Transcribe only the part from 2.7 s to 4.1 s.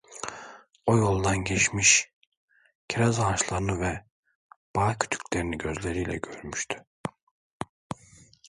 kiraz ağaçlarını ve